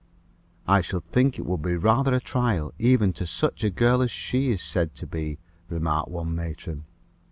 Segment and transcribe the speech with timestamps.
[0.67, 4.09] "I should think it would be rather a trial, even to such a girl as
[4.09, 5.37] she is said to be,"
[5.69, 6.85] remarked one matron.